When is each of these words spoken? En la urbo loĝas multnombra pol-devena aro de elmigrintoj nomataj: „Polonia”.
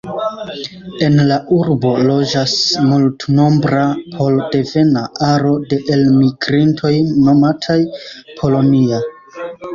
En 1.07 1.17
la 1.31 1.35
urbo 1.57 1.91
loĝas 2.07 2.55
multnombra 2.93 3.83
pol-devena 4.15 5.05
aro 5.29 5.53
de 5.75 5.81
elmigrintoj 5.99 6.93
nomataj: 7.29 7.79
„Polonia”. 8.43 9.05